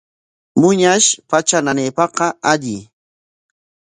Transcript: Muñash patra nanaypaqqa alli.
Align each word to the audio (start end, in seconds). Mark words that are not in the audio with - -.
Muñash 0.59 1.09
patra 1.29 1.59
nanaypaqqa 1.65 2.27
alli. 2.51 2.75